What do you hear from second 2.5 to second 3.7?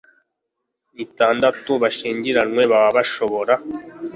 baba bashobora